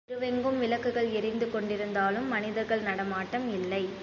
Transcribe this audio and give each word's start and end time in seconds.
தெருவெங்கும் 0.09 0.59
விளக்குகள் 0.59 1.09
எரிந்து 1.11 1.45
கொண்டிருந்தாலும், 1.45 2.27
மனிதர்கள் 2.27 2.81
நடமாட்டம் 2.81 3.47
இல்லை. 3.53 3.83